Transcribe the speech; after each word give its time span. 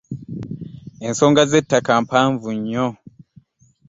Ensonga 1.07 1.43
z'ettaka 1.51 1.93
mpanvu 2.03 2.49
nnyo. 2.57 2.85